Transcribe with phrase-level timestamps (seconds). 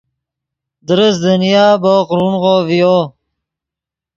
[0.87, 2.97] درست دنیا بوق رونغو ڤیو